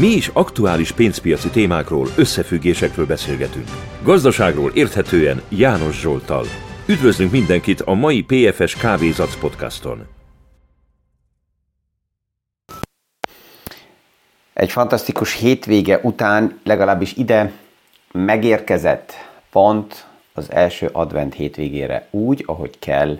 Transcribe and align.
Mi 0.00 0.06
is 0.06 0.28
aktuális 0.28 0.92
pénzpiaci 0.92 1.48
témákról, 1.48 2.08
összefüggésekről 2.16 3.06
beszélgetünk. 3.06 3.68
Gazdaságról 4.02 4.70
érthetően 4.74 5.42
János 5.48 6.00
Zsoltal. 6.00 6.44
Üdvözlünk 6.86 7.30
mindenkit 7.30 7.80
a 7.80 7.94
mai 7.94 8.22
PFS 8.22 8.76
Kávézac 8.76 9.36
podcaston. 9.36 10.06
Egy 14.52 14.70
fantasztikus 14.70 15.34
hétvége 15.34 16.00
után 16.02 16.60
legalábbis 16.64 17.16
ide 17.16 17.52
megérkezett 18.12 19.12
pont 19.50 20.06
az 20.32 20.52
első 20.52 20.88
advent 20.92 21.34
hétvégére 21.34 22.08
úgy, 22.10 22.42
ahogy 22.46 22.78
kell. 22.78 23.18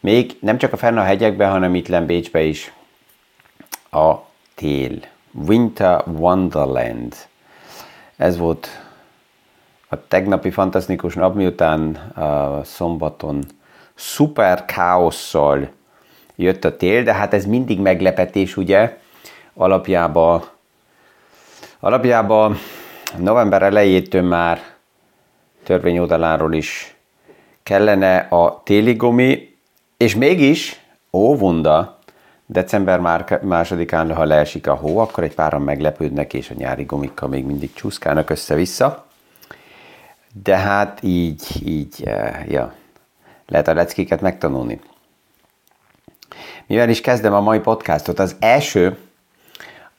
Még 0.00 0.36
nem 0.40 0.58
csak 0.58 0.72
a 0.72 0.76
fenn 0.76 0.98
a 0.98 1.02
hegyekben, 1.02 1.50
hanem 1.50 1.74
itt 1.74 2.02
Bécsbe 2.02 2.42
is 2.42 2.72
a 3.90 4.14
tél. 4.54 5.16
Winter 5.46 6.02
Wonderland. 6.06 7.14
Ez 8.16 8.36
volt 8.36 8.68
a 9.88 10.06
tegnapi 10.08 10.50
fantasztikus 10.50 11.14
nap, 11.14 11.34
miután 11.34 11.94
a 12.14 12.60
szombaton 12.64 13.44
szuper 13.94 14.64
káosszal 14.64 15.70
jött 16.36 16.64
a 16.64 16.76
tél, 16.76 17.02
de 17.02 17.12
hát 17.12 17.34
ez 17.34 17.44
mindig 17.44 17.80
meglepetés, 17.80 18.56
ugye? 18.56 18.98
Alapjában, 19.54 20.42
alapjában 21.80 22.56
november 23.16 23.62
elejétől 23.62 24.22
már 24.22 24.60
törvény 25.62 25.98
oldaláról 25.98 26.54
is 26.54 26.96
kellene 27.62 28.16
a 28.18 28.62
téli 28.64 28.94
gumi, 28.94 29.56
és 29.96 30.14
mégis, 30.14 30.80
ó, 31.12 31.36
vunda, 31.36 31.97
December 32.50 33.00
már 33.00 33.40
másodikán, 33.42 34.14
ha 34.14 34.24
leesik 34.24 34.66
a 34.66 34.74
hó, 34.74 34.98
akkor 34.98 35.24
egy 35.24 35.34
páran 35.34 35.62
meglepődnek, 35.62 36.34
és 36.34 36.50
a 36.50 36.54
nyári 36.56 36.82
gumikkal 36.82 37.28
még 37.28 37.44
mindig 37.44 37.72
csúszkálnak 37.72 38.30
össze-vissza. 38.30 39.06
De 40.42 40.56
hát 40.56 40.98
így, 41.02 41.42
így, 41.64 42.02
eh, 42.04 42.44
ja, 42.48 42.74
lehet 43.46 43.68
a 43.68 43.74
leckéket 43.74 44.20
megtanulni. 44.20 44.80
Mivel 46.66 46.88
is 46.88 47.00
kezdem 47.00 47.32
a 47.32 47.40
mai 47.40 47.58
podcastot? 47.58 48.18
Az 48.18 48.36
első, 48.38 48.98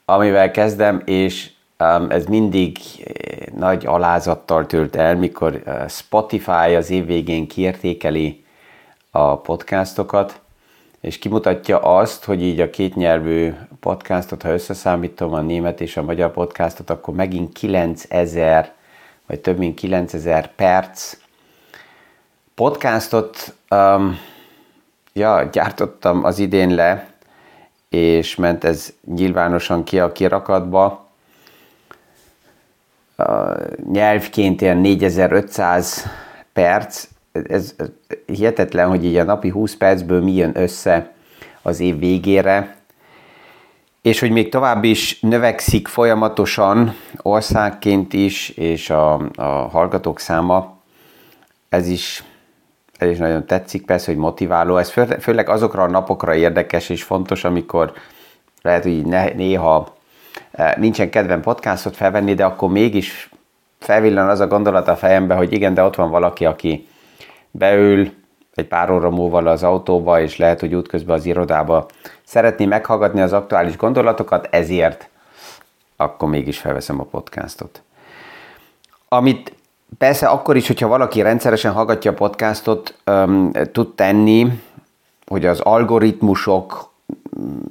amivel 0.05 0.51
kezdem, 0.51 1.01
és 1.05 1.51
um, 1.79 2.09
ez 2.09 2.25
mindig 2.25 2.77
eh, 3.05 3.13
nagy 3.55 3.85
alázattal 3.85 4.65
tölt 4.65 4.95
el, 4.95 5.15
mikor 5.15 5.61
uh, 5.65 5.87
Spotify 5.87 6.75
az 6.75 6.89
év 6.89 7.05
végén 7.05 7.47
kiértékeli 7.47 8.45
a 9.11 9.37
podcastokat, 9.37 10.41
és 11.01 11.17
kimutatja 11.17 11.79
azt, 11.79 12.25
hogy 12.25 12.41
így 12.41 12.59
a 12.59 12.69
kétnyelvű 12.69 13.53
podcastot, 13.79 14.41
ha 14.41 14.53
összeszámítom 14.53 15.33
a 15.33 15.41
német 15.41 15.81
és 15.81 15.97
a 15.97 16.03
magyar 16.03 16.31
podcastot, 16.31 16.89
akkor 16.89 17.13
megint 17.13 17.53
9000, 17.53 18.73
vagy 19.27 19.39
több 19.39 19.57
mint 19.57 19.75
9000 19.75 20.55
perc 20.55 21.17
podcastot 22.59 23.53
um, 23.69 24.19
ja, 25.13 25.49
gyártottam 25.51 26.23
az 26.23 26.39
idén 26.39 26.75
le, 26.75 27.09
és 27.89 28.35
ment 28.35 28.63
ez 28.63 28.93
nyilvánosan 29.15 29.83
ki 29.83 29.99
a 29.99 30.11
kirakatba. 30.11 31.07
Uh, 33.17 33.67
nyelvként 33.91 34.61
ilyen 34.61 34.77
4500 34.77 36.05
perc, 36.53 37.07
ez, 37.31 37.73
ez 37.77 37.87
hihetetlen, 38.25 38.87
hogy 38.87 39.05
így 39.05 39.15
a 39.15 39.23
napi 39.23 39.49
20 39.49 39.75
percből 39.75 40.23
mi 40.23 40.33
jön 40.33 40.51
össze 40.53 41.13
az 41.61 41.79
év 41.79 41.99
végére, 41.99 42.77
és 44.01 44.19
hogy 44.19 44.31
még 44.31 44.49
tovább 44.49 44.83
is 44.83 45.19
növekszik 45.19 45.87
folyamatosan 45.87 46.95
országként 47.17 48.13
is, 48.13 48.49
és 48.49 48.89
a, 48.89 49.13
a 49.35 49.43
hallgatók 49.43 50.19
száma, 50.19 50.77
ez 51.69 51.87
is, 51.87 52.23
ez 52.97 53.09
is 53.09 53.17
nagyon 53.17 53.45
tetszik, 53.45 53.85
persze, 53.85 54.11
hogy 54.11 54.21
motiváló. 54.21 54.77
Ez 54.77 54.89
fő, 54.89 55.05
főleg 55.05 55.49
azokra 55.49 55.83
a 55.83 55.89
napokra 55.89 56.35
érdekes 56.35 56.89
és 56.89 57.03
fontos, 57.03 57.43
amikor 57.43 57.93
lehet, 58.61 58.83
hogy 58.83 59.05
néha 59.35 59.95
e, 60.51 60.75
nincsen 60.79 61.09
kedvem 61.09 61.41
podcastot 61.41 61.95
felvenni, 61.95 62.33
de 62.33 62.45
akkor 62.45 62.69
mégis 62.69 63.29
felvillan 63.79 64.29
az 64.29 64.39
a 64.39 64.47
gondolat 64.47 64.87
a 64.87 64.95
fejembe, 64.95 65.35
hogy 65.35 65.53
igen, 65.53 65.73
de 65.73 65.83
ott 65.83 65.95
van 65.95 66.09
valaki, 66.09 66.45
aki 66.45 66.87
beül 67.51 68.11
egy 68.55 68.67
pár 68.67 68.91
óra 68.91 69.09
múlva 69.09 69.37
az 69.37 69.63
autóba, 69.63 70.21
és 70.21 70.37
lehet, 70.37 70.59
hogy 70.59 70.75
útközben 70.75 71.15
az 71.15 71.25
irodába 71.25 71.85
szeretné 72.23 72.65
meghallgatni 72.65 73.21
az 73.21 73.33
aktuális 73.33 73.77
gondolatokat, 73.77 74.47
ezért 74.51 75.09
akkor 75.95 76.29
mégis 76.29 76.59
felveszem 76.59 76.99
a 76.99 77.03
podcastot. 77.03 77.81
Amit 79.07 79.53
persze 79.97 80.27
akkor 80.27 80.55
is, 80.55 80.67
hogyha 80.67 80.87
valaki 80.87 81.21
rendszeresen 81.21 81.71
hallgatja 81.71 82.11
a 82.11 82.13
podcastot, 82.13 82.97
um, 83.05 83.51
tud 83.71 83.95
tenni, 83.95 84.61
hogy 85.27 85.45
az 85.45 85.59
algoritmusok 85.59 86.91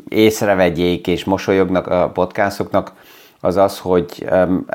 észrevegyék 0.08 1.06
és 1.06 1.24
mosolyognak 1.24 1.86
a 1.86 2.10
podcastoknak, 2.10 2.92
az 3.40 3.56
az, 3.56 3.78
hogy 3.78 4.26
um, 4.30 4.66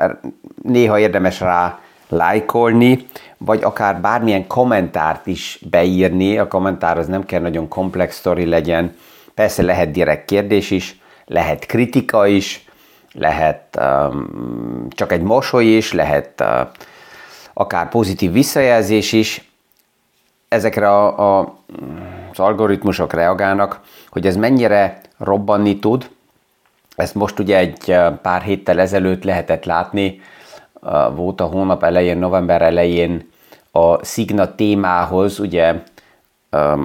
néha 0.62 0.98
érdemes 0.98 1.40
rá 1.40 1.78
lájkolni, 2.14 3.06
vagy 3.38 3.62
akár 3.62 4.00
bármilyen 4.00 4.46
kommentárt 4.46 5.26
is 5.26 5.58
beírni. 5.70 6.38
A 6.38 6.48
kommentár 6.48 6.98
az 6.98 7.06
nem 7.06 7.24
kell 7.24 7.40
nagyon 7.40 7.68
komplex 7.68 8.16
sztori 8.16 8.46
legyen. 8.46 8.96
Persze 9.34 9.62
lehet 9.62 9.90
direkt 9.90 10.24
kérdés 10.24 10.70
is, 10.70 11.00
lehet 11.26 11.66
kritika 11.66 12.26
is, 12.26 12.64
lehet 13.12 13.78
um, 13.80 14.88
csak 14.90 15.12
egy 15.12 15.22
mosoly 15.22 15.64
is, 15.64 15.92
lehet 15.92 16.40
uh, 16.40 16.68
akár 17.52 17.88
pozitív 17.88 18.32
visszajelzés 18.32 19.12
is. 19.12 19.48
Ezekre 20.48 20.88
a, 20.88 21.38
a, 21.40 21.54
az 22.30 22.38
algoritmusok 22.38 23.12
reagálnak, 23.12 23.80
hogy 24.08 24.26
ez 24.26 24.36
mennyire 24.36 25.00
robbanni 25.18 25.78
tud. 25.78 26.10
Ezt 26.96 27.14
most 27.14 27.38
ugye 27.38 27.58
egy 27.58 27.96
pár 28.22 28.42
héttel 28.42 28.80
ezelőtt 28.80 29.24
lehetett 29.24 29.64
látni, 29.64 30.20
volt 31.14 31.40
a 31.40 31.44
hónap 31.44 31.82
elején, 31.82 32.18
november 32.18 32.62
elején 32.62 33.30
a 33.70 34.04
Szigna 34.04 34.54
témához, 34.54 35.38
ugye 35.38 35.82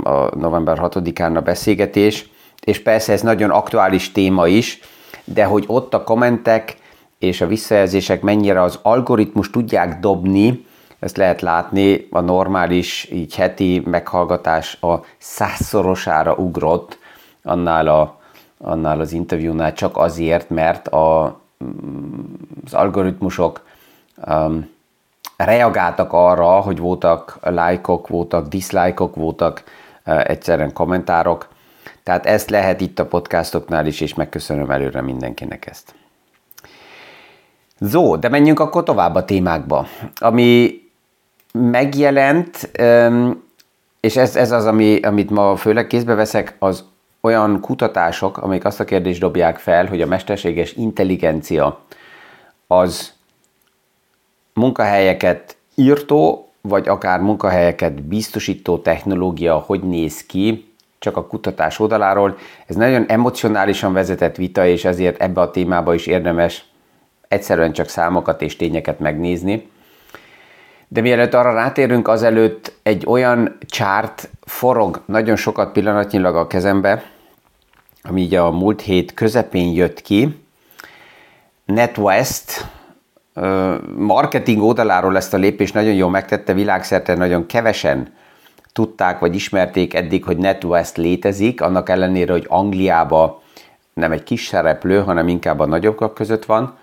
a 0.03 0.35
november 0.35 0.77
6-án 0.81 1.35
a 1.35 1.41
beszélgetés, 1.41 2.29
és 2.63 2.81
persze 2.81 3.13
ez 3.13 3.21
nagyon 3.21 3.49
aktuális 3.49 4.11
téma 4.11 4.47
is, 4.47 4.79
de 5.23 5.43
hogy 5.43 5.63
ott 5.67 5.93
a 5.93 6.03
kommentek 6.03 6.77
és 7.19 7.41
a 7.41 7.47
visszajelzések 7.47 8.21
mennyire 8.21 8.61
az 8.61 8.79
algoritmus 8.81 9.49
tudják 9.49 9.99
dobni, 9.99 10.65
ezt 10.99 11.17
lehet 11.17 11.41
látni, 11.41 12.07
a 12.09 12.19
normális 12.19 13.09
így 13.11 13.35
heti 13.35 13.81
meghallgatás 13.85 14.77
a 14.81 14.95
százszorosára 15.17 16.33
ugrott 16.33 16.97
annál, 17.43 17.87
a, 17.87 18.19
annál 18.57 18.99
az 18.99 19.11
interjúnál 19.11 19.73
csak 19.73 19.97
azért, 19.97 20.49
mert 20.49 20.87
a, 20.87 21.25
az 22.65 22.73
algoritmusok 22.73 23.61
um, 24.27 24.69
reagáltak 25.37 26.13
arra, 26.13 26.59
hogy 26.59 26.77
voltak 26.77 27.37
lájkok, 27.41 28.07
voltak 28.07 28.47
diszlájkok, 28.47 29.15
voltak 29.15 29.63
uh, 30.05 30.29
egyszerűen 30.29 30.73
kommentárok. 30.73 31.47
Tehát 32.03 32.25
ezt 32.25 32.49
lehet 32.49 32.81
itt 32.81 32.99
a 32.99 33.05
podcastoknál 33.05 33.85
is, 33.85 34.01
és 34.01 34.13
megköszönöm 34.13 34.71
előre 34.71 35.01
mindenkinek 35.01 35.65
ezt. 35.65 35.95
Zó, 37.79 38.15
de 38.15 38.29
menjünk 38.29 38.59
akkor 38.59 38.83
tovább 38.83 39.15
a 39.15 39.25
témákba. 39.25 39.87
Ami 40.15 40.81
megjelent, 41.51 42.71
um, 42.79 43.43
és 43.99 44.15
ez, 44.15 44.35
ez 44.35 44.51
az, 44.51 44.65
ami, 44.65 44.99
amit 44.99 45.29
ma 45.29 45.55
főleg 45.55 45.87
kézbe 45.87 46.13
veszek, 46.13 46.55
az 46.59 46.83
olyan 47.21 47.59
kutatások, 47.61 48.37
amik 48.37 48.65
azt 48.65 48.79
a 48.79 48.83
kérdést 48.83 49.19
dobják 49.19 49.57
fel, 49.57 49.85
hogy 49.85 50.01
a 50.01 50.07
mesterséges 50.07 50.73
intelligencia 50.73 51.79
az 52.67 53.13
munkahelyeket 54.59 55.57
írtó, 55.75 56.49
vagy 56.61 56.87
akár 56.87 57.19
munkahelyeket 57.19 58.03
biztosító 58.03 58.77
technológia 58.77 59.55
hogy 59.55 59.81
néz 59.81 60.25
ki, 60.25 60.73
csak 60.99 61.17
a 61.17 61.25
kutatás 61.25 61.79
oldaláról. 61.79 62.37
Ez 62.65 62.75
nagyon 62.75 63.05
emocionálisan 63.07 63.93
vezetett 63.93 64.35
vita, 64.35 64.65
és 64.65 64.85
ezért 64.85 65.21
ebbe 65.21 65.41
a 65.41 65.51
témába 65.51 65.93
is 65.93 66.07
érdemes 66.07 66.65
egyszerűen 67.27 67.71
csak 67.71 67.89
számokat 67.89 68.41
és 68.41 68.55
tényeket 68.55 68.99
megnézni. 68.99 69.69
De 70.87 71.01
mielőtt 71.01 71.33
arra 71.33 71.53
rátérünk, 71.53 72.07
azelőtt 72.07 72.73
egy 72.83 73.03
olyan 73.07 73.57
csárt 73.65 74.29
forog 74.41 75.01
nagyon 75.05 75.35
sokat 75.35 75.71
pillanatnyilag 75.71 76.35
a 76.35 76.47
kezembe, 76.47 77.03
ami 78.01 78.21
így 78.21 78.35
a 78.35 78.51
múlt 78.51 78.81
hét 78.81 79.13
közepén 79.13 79.73
jött 79.73 80.01
ki. 80.01 80.43
NetWest, 81.65 82.65
marketing 83.97 84.61
oldaláról 84.61 85.15
ezt 85.15 85.33
a 85.33 85.37
lépést 85.37 85.73
nagyon 85.73 85.93
jól 85.93 86.09
megtette, 86.09 86.53
világszerte 86.53 87.15
nagyon 87.15 87.45
kevesen 87.45 88.13
tudták 88.73 89.19
vagy 89.19 89.35
ismerték 89.35 89.93
eddig, 89.93 90.23
hogy 90.23 90.37
NetWest 90.37 90.97
létezik, 90.97 91.61
annak 91.61 91.89
ellenére, 91.89 92.31
hogy 92.31 92.45
Angliába 92.47 93.41
nem 93.93 94.11
egy 94.11 94.23
kis 94.23 94.45
szereplő, 94.45 95.01
hanem 95.01 95.27
inkább 95.27 95.59
a 95.59 95.65
nagyobbak 95.65 96.13
között 96.13 96.45
van, 96.45 96.77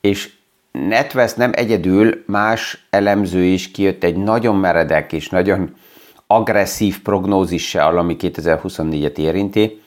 és 0.00 0.32
NetWest 0.72 1.36
nem 1.36 1.50
egyedül, 1.54 2.22
más 2.26 2.86
elemző 2.90 3.42
is 3.42 3.70
kijött 3.70 4.04
egy 4.04 4.16
nagyon 4.16 4.56
meredek 4.56 5.12
és 5.12 5.28
nagyon 5.28 5.74
agresszív 6.26 7.02
prognózissal, 7.02 7.98
ami 7.98 8.16
2024-et 8.20 9.18
érinti, 9.18 9.82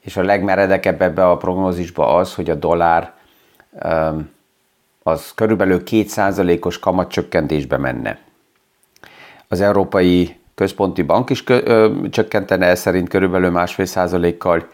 és 0.00 0.16
a 0.16 0.22
legmeredekebb 0.22 1.02
ebbe 1.02 1.30
a 1.30 1.36
prognózisba 1.36 2.14
az, 2.14 2.34
hogy 2.34 2.50
a 2.50 2.54
dollár 2.54 3.12
az 5.06 5.32
körülbelül 5.34 5.82
2%-os 5.86 6.78
kamatcsökkentésbe 6.78 7.76
menne. 7.76 8.18
Az 9.48 9.60
Európai 9.60 10.36
Központi 10.54 11.02
Bank 11.02 11.30
is 11.30 11.44
kö, 11.44 11.60
ö, 11.64 12.08
csökkentene 12.10 12.66
ez 12.66 12.80
szerint 12.80 13.08
körülbelül 13.08 13.50
másfél 13.50 13.84
százalékkal, 13.84 14.68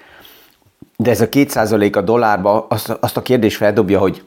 de 0.97 1.11
ez 1.11 1.21
a 1.21 1.29
két 1.29 1.51
százalék 1.51 1.97
a 1.97 2.01
dollárba 2.01 2.67
azt, 2.69 2.89
azt 2.89 3.17
a 3.17 3.23
kérdést 3.23 3.57
feldobja, 3.57 3.99
hogy 3.99 4.23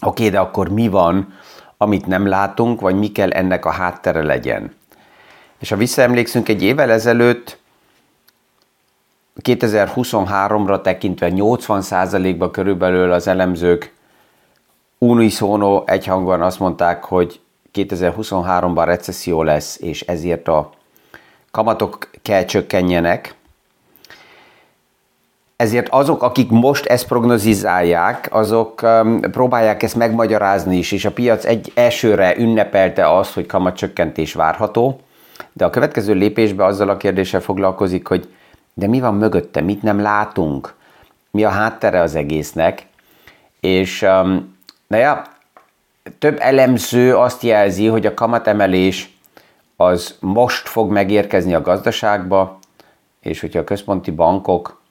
oké, 0.00 0.28
de 0.28 0.38
akkor 0.38 0.68
mi 0.68 0.88
van, 0.88 1.34
amit 1.76 2.06
nem 2.06 2.26
látunk, 2.26 2.80
vagy 2.80 2.98
mi 2.98 3.12
kell 3.12 3.30
ennek 3.30 3.64
a 3.64 3.70
háttere 3.70 4.22
legyen. 4.22 4.74
És 5.58 5.68
ha 5.68 5.76
visszaemlékszünk 5.76 6.48
egy 6.48 6.62
évvel 6.62 6.90
ezelőtt, 6.90 7.58
2023-ra 9.42 10.80
tekintve 10.80 11.30
80%-ba 11.34 12.50
körülbelül 12.50 13.12
az 13.12 13.26
elemzők 13.26 13.93
unisono 14.98 15.82
egyhangban 15.86 16.42
azt 16.42 16.58
mondták, 16.58 17.04
hogy 17.04 17.40
2023-ban 17.74 18.82
recesszió 18.84 19.42
lesz, 19.42 19.78
és 19.80 20.00
ezért 20.00 20.48
a 20.48 20.70
kamatok 21.50 22.10
kell 22.22 22.44
csökkenjenek. 22.44 23.34
Ezért 25.56 25.88
azok, 25.88 26.22
akik 26.22 26.50
most 26.50 26.86
ezt 26.86 27.06
prognozizálják, 27.06 28.28
azok 28.30 28.82
um, 28.82 29.20
próbálják 29.20 29.82
ezt 29.82 29.96
megmagyarázni 29.96 30.76
is, 30.76 30.92
és 30.92 31.04
a 31.04 31.10
piac 31.10 31.44
egy 31.44 31.72
elsőre 31.74 32.36
ünnepelte 32.38 33.16
azt, 33.16 33.32
hogy 33.32 33.46
kamatcsökkentés 33.46 34.32
várható, 34.32 35.00
de 35.52 35.64
a 35.64 35.70
következő 35.70 36.14
lépésben 36.14 36.66
azzal 36.66 36.88
a 36.88 36.96
kérdéssel 36.96 37.40
foglalkozik, 37.40 38.06
hogy 38.06 38.28
de 38.74 38.86
mi 38.86 39.00
van 39.00 39.14
mögötte, 39.14 39.60
mit 39.60 39.82
nem 39.82 40.00
látunk, 40.00 40.74
mi 41.30 41.44
a 41.44 41.48
háttere 41.48 42.00
az 42.00 42.14
egésznek, 42.14 42.86
és 43.60 44.02
um, 44.02 44.53
na 44.86 44.96
ja, 44.96 45.22
több 46.18 46.36
elemző 46.40 47.16
azt 47.16 47.42
jelzi, 47.42 47.86
hogy 47.86 48.06
a 48.06 48.14
kamatemelés 48.14 49.18
az 49.76 50.16
most 50.20 50.68
fog 50.68 50.90
megérkezni 50.90 51.54
a 51.54 51.60
gazdaságba, 51.60 52.58
és 53.20 53.40
hogyha 53.40 53.58
a 53.58 53.64
központi 53.64 54.10
bankok 54.10 54.82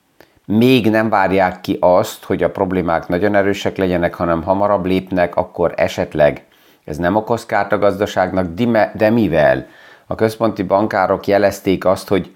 még 0.46 0.90
nem 0.90 1.10
várják 1.10 1.62
ki 1.62 1.78
azt, 1.80 2.24
hogy 2.24 2.44
a 2.44 2.52
problémák 2.52 3.08
nagyon 3.08 3.36
erősek 3.36 3.78
legyenek, 3.78 4.14
hanem 4.14 4.44
hamarabb 4.44 4.86
lépnek, 4.86 5.36
akkor 5.36 5.74
esetleg 5.76 6.44
ez 6.86 6.98
nem 6.98 7.16
okoz 7.16 7.46
kárt 7.46 7.72
a 7.72 7.78
gazdaságnak, 7.78 8.54
de 8.94 9.10
mivel? 9.10 9.68
A 10.08 10.16
központi 10.16 10.64
bankárok 10.64 11.28
jelezték 11.28 11.86
azt, 11.86 12.08
hogy 12.08 12.36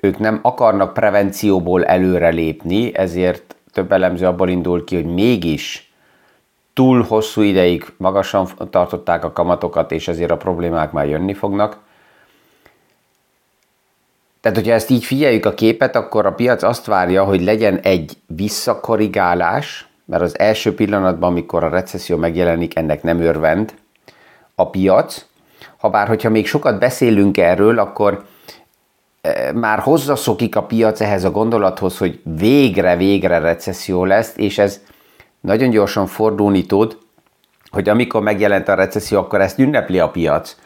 ők 0.00 0.18
nem 0.18 0.38
akarnak 0.42 0.92
prevencióból 0.92 1.84
előrelépni, 1.84 2.96
ezért 2.96 3.56
több 3.72 3.92
elemző 3.92 4.26
abból 4.26 4.48
indul 4.48 4.84
ki, 4.84 4.94
hogy 4.94 5.14
mégis 5.14 5.85
túl 6.76 7.02
hosszú 7.02 7.40
ideig 7.40 7.92
magasan 7.96 8.48
tartották 8.70 9.24
a 9.24 9.32
kamatokat, 9.32 9.92
és 9.92 10.08
ezért 10.08 10.30
a 10.30 10.36
problémák 10.36 10.92
már 10.92 11.08
jönni 11.08 11.34
fognak. 11.34 11.78
Tehát, 14.40 14.56
hogyha 14.56 14.72
ezt 14.72 14.90
így 14.90 15.04
figyeljük 15.04 15.46
a 15.46 15.54
képet, 15.54 15.96
akkor 15.96 16.26
a 16.26 16.32
piac 16.32 16.62
azt 16.62 16.86
várja, 16.86 17.24
hogy 17.24 17.42
legyen 17.42 17.78
egy 17.78 18.16
visszakorrigálás, 18.26 19.88
mert 20.04 20.22
az 20.22 20.38
első 20.38 20.74
pillanatban, 20.74 21.30
amikor 21.30 21.64
a 21.64 21.68
recesszió 21.68 22.16
megjelenik, 22.16 22.76
ennek 22.76 23.02
nem 23.02 23.20
örvend 23.20 23.74
a 24.54 24.70
piac. 24.70 25.26
Habár, 25.76 26.08
hogyha 26.08 26.30
még 26.30 26.46
sokat 26.46 26.78
beszélünk 26.78 27.38
erről, 27.38 27.78
akkor 27.78 28.24
e, 29.20 29.52
már 29.52 29.78
hozzaszokik 29.78 30.56
a 30.56 30.62
piac 30.62 31.00
ehhez 31.00 31.24
a 31.24 31.30
gondolathoz, 31.30 31.98
hogy 31.98 32.20
végre-végre 32.22 33.38
recesszió 33.38 34.04
lesz, 34.04 34.32
és 34.36 34.58
ez 34.58 34.80
nagyon 35.46 35.70
gyorsan 35.70 36.06
fordulni 36.06 36.66
tud, 36.66 36.96
hogy 37.70 37.88
amikor 37.88 38.22
megjelent 38.22 38.68
a 38.68 38.74
recesszió, 38.74 39.18
akkor 39.18 39.40
ezt 39.40 39.58
ünnepli 39.58 39.98
a 39.98 40.08
piac. 40.08 40.56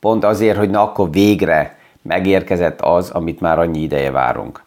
Pont 0.00 0.24
azért, 0.24 0.56
hogy 0.56 0.70
na 0.70 0.82
akkor 0.82 1.10
végre 1.10 1.78
megérkezett 2.02 2.80
az, 2.80 3.10
amit 3.10 3.40
már 3.40 3.58
annyi 3.58 3.80
ideje 3.80 4.10
várunk. 4.10 4.62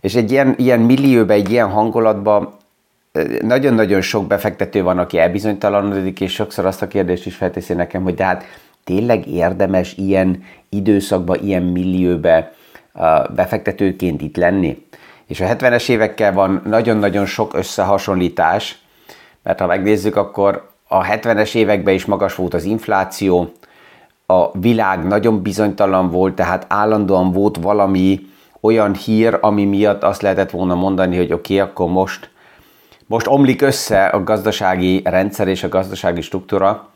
És 0.00 0.14
egy 0.14 0.30
ilyen, 0.30 0.54
ilyen 0.58 0.80
millióban, 0.80 1.36
egy 1.36 1.50
ilyen 1.50 1.70
hangulatban 1.70 2.56
nagyon-nagyon 3.40 4.00
sok 4.00 4.26
befektető 4.26 4.82
van, 4.82 4.98
aki 4.98 5.18
elbizonytalanodik, 5.18 6.20
és 6.20 6.32
sokszor 6.32 6.66
azt 6.66 6.82
a 6.82 6.88
kérdést 6.88 7.26
is 7.26 7.34
felteszi 7.34 7.72
nekem, 7.72 8.02
hogy 8.02 8.14
de 8.14 8.24
hát 8.24 8.44
tényleg 8.84 9.26
érdemes 9.26 9.94
ilyen 9.96 10.44
időszakban, 10.68 11.38
ilyen 11.42 11.62
millióbe 11.62 12.52
befektetőként 13.34 14.22
itt 14.22 14.36
lenni? 14.36 14.86
És 15.26 15.40
a 15.40 15.44
70-es 15.44 15.88
évekkel 15.88 16.32
van 16.32 16.62
nagyon-nagyon 16.64 17.26
sok 17.26 17.54
összehasonlítás, 17.54 18.83
mert 19.44 19.60
ha 19.60 19.66
megnézzük, 19.66 20.16
akkor 20.16 20.68
a 20.88 21.02
70-es 21.02 21.54
években 21.54 21.94
is 21.94 22.04
magas 22.04 22.34
volt 22.34 22.54
az 22.54 22.64
infláció, 22.64 23.52
a 24.26 24.58
világ 24.58 25.06
nagyon 25.06 25.42
bizonytalan 25.42 26.10
volt, 26.10 26.34
tehát 26.34 26.66
állandóan 26.68 27.32
volt 27.32 27.56
valami 27.56 28.26
olyan 28.60 28.94
hír, 28.94 29.38
ami 29.40 29.64
miatt 29.64 30.02
azt 30.02 30.22
lehetett 30.22 30.50
volna 30.50 30.74
mondani, 30.74 31.16
hogy 31.16 31.32
oké, 31.32 31.54
okay, 31.54 31.70
akkor 31.70 31.90
most, 31.90 32.30
most 33.06 33.26
omlik 33.26 33.62
össze 33.62 34.04
a 34.04 34.22
gazdasági 34.22 35.00
rendszer 35.04 35.48
és 35.48 35.62
a 35.62 35.68
gazdasági 35.68 36.20
struktúra, 36.20 36.88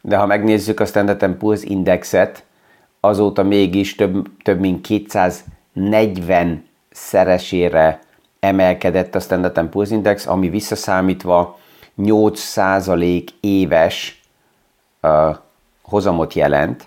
de 0.00 0.16
ha 0.16 0.26
megnézzük 0.26 0.80
a 0.80 0.84
Standard 0.84 1.36
Poor's 1.40 1.60
Indexet, 1.62 2.44
azóta 3.00 3.42
mégis 3.42 3.94
több, 3.94 4.28
több 4.42 4.60
mint 4.60 4.80
240 4.80 6.64
szeresére 6.90 7.98
emelkedett 8.40 9.14
a 9.14 9.20
Standard 9.20 9.68
Poor's 9.72 9.88
Index, 9.90 10.26
ami 10.26 10.48
visszaszámítva 10.48 11.58
8% 11.98 13.28
éves 13.40 14.20
uh, 15.02 15.36
hozamot 15.82 16.34
jelent, 16.34 16.86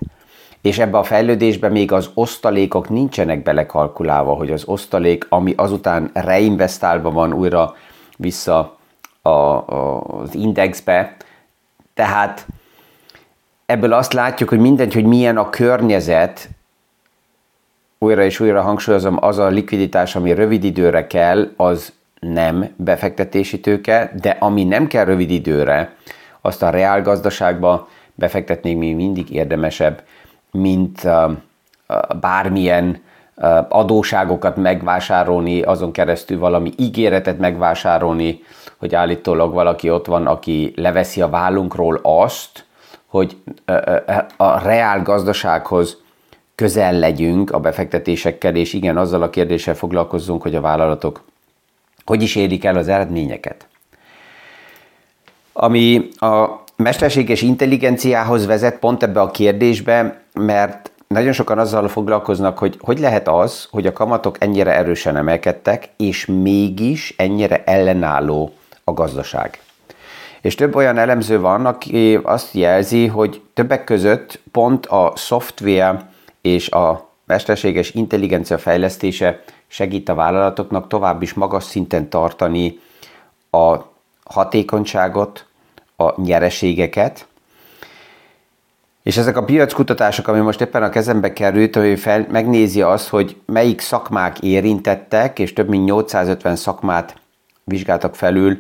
és 0.62 0.80
ebbe 0.80 0.98
a 0.98 1.04
fejlődésbe 1.04 1.70
még 1.70 1.92
az 1.92 2.10
osztalékok 2.14 2.90
nincsenek 2.90 3.44
belekalkulálva, 3.44 4.34
hogy 4.34 4.52
az 4.52 4.64
osztalék, 4.66 5.26
ami 5.30 5.54
azután 5.58 6.10
reinvestálva 6.14 7.12
van 7.12 7.34
újra 7.34 7.76
vissza 8.18 8.78
a, 9.22 9.30
a, 9.30 10.02
az 10.02 10.36
indexbe, 10.36 11.16
tehát 11.94 12.46
ebből 13.66 13.94
azt 13.94 14.14
látjuk, 14.14 14.50
hogy 14.50 14.60
mindegy, 14.60 14.94
hogy 14.94 15.06
milyen 15.06 15.38
a 15.38 15.50
környezet, 15.50 16.50
újra 17.98 18.24
és 18.24 18.40
újra 18.40 18.62
hangsúlyozom, 18.62 19.18
az 19.20 19.38
a 19.38 19.48
likviditás, 19.48 20.16
ami 20.16 20.34
rövid 20.34 20.64
időre 20.64 21.08
kell, 21.08 21.54
az 21.56 21.94
nem 22.24 22.74
befektetési 22.76 23.60
tőke, 23.60 24.12
de 24.22 24.30
ami 24.30 24.64
nem 24.64 24.88
kell 24.88 25.06
rövid 25.06 25.30
időre, 25.30 25.96
azt 26.42 26.64
a 26.64 26.70
reálgazdaságba 26.70 27.88
befektetni 28.16 28.74
még 28.74 28.96
mindig 28.96 29.30
érdemesebb, 29.30 30.04
mint 30.52 31.08
bármilyen 32.20 33.02
adóságokat 33.70 34.56
megvásárolni, 34.56 35.62
azon 35.62 35.92
keresztül 35.92 36.40
valami 36.40 36.72
ígéretet 36.78 37.40
megvásárolni, 37.40 38.40
hogy 38.78 38.96
állítólag 38.96 39.54
valaki 39.54 39.90
ott 39.90 40.06
van, 40.06 40.28
aki 40.28 40.74
leveszi 40.76 41.22
a 41.22 41.30
vállunkról 41.30 42.00
azt, 42.04 42.66
hogy 43.06 43.38
a 44.38 44.60
reál 44.60 45.02
gazdasághoz 45.02 46.02
közel 46.56 47.00
legyünk 47.00 47.52
a 47.52 47.60
befektetésekkel, 47.60 48.56
és 48.56 48.74
igen, 48.74 48.98
azzal 48.98 49.22
a 49.22 49.30
kérdéssel 49.30 49.76
foglalkozzunk, 49.76 50.42
hogy 50.42 50.56
a 50.56 50.62
vállalatok 50.62 51.24
hogy 52.06 52.22
is 52.22 52.36
érik 52.36 52.66
el 52.66 52.78
az 52.78 52.88
eredményeket. 52.88 53.68
Ami 55.54 56.08
a 56.16 56.64
mesterséges 56.76 57.42
intelligenciához 57.42 58.46
vezet 58.46 58.80
pont 58.80 59.04
ebbe 59.04 59.22
a 59.22 59.32
kérdésbe, 59.32 60.22
mert 60.34 60.92
nagyon 61.08 61.32
sokan 61.32 61.60
azzal 61.60 61.88
foglalkoznak, 61.88 62.58
hogy 62.58 62.78
hogy 62.80 63.00
lehet 63.00 63.28
az, 63.28 63.68
hogy 63.72 63.86
a 63.86 63.94
kamatok 63.94 64.36
ennyire 64.40 64.72
erősen 64.72 65.18
emelkedtek, 65.18 65.90
és 65.98 66.26
mégis 66.26 67.14
ennyire 67.18 67.64
ellenálló 67.66 68.54
a 68.84 68.94
gazdaság. 68.94 69.60
És 70.42 70.56
több 70.56 70.76
olyan 70.76 70.98
elemző 70.98 71.40
van, 71.40 71.66
aki 71.66 72.20
azt 72.24 72.54
jelzi, 72.54 73.08
hogy 73.08 73.42
többek 73.54 73.84
között 73.84 74.40
pont 74.52 74.86
a 74.86 75.12
szoftver 75.16 76.06
és 76.42 76.70
a 76.70 77.13
mesterséges 77.34 77.94
intelligencia 77.94 78.58
fejlesztése 78.58 79.44
segít 79.68 80.10
a 80.10 80.16
vállalatoknak 80.16 80.88
tovább 80.88 81.22
is 81.22 81.34
magas 81.34 81.64
szinten 81.64 82.10
tartani 82.10 82.80
a 83.50 83.78
hatékonyságot, 84.24 85.46
a 85.96 86.22
nyereségeket, 86.22 87.26
és 89.04 89.18
ezek 89.18 89.38
a 89.38 89.44
piackutatások, 89.44 90.28
ami 90.28 90.40
most 90.40 90.62
éppen 90.62 90.84
a 90.84 90.90
kezembe 90.90 91.34
került, 91.34 91.76
hogy 91.76 92.00
fel, 92.00 92.28
megnézi 92.30 92.82
azt, 92.82 93.08
hogy 93.08 93.36
melyik 93.46 93.82
szakmák 93.82 94.40
érintettek, 94.40 95.40
és 95.40 95.54
több 95.54 95.70
mint 95.70 95.86
850 95.86 96.56
szakmát 96.56 97.16
vizsgáltak 97.64 98.16
felül, 98.16 98.58